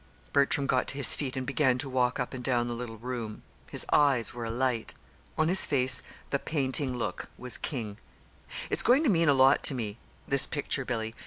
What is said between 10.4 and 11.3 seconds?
picture, Billy.